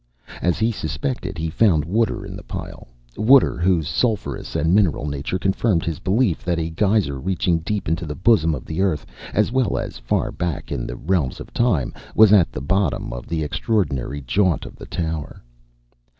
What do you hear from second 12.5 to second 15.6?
the bottom of the extraordinary jaunt of the tower.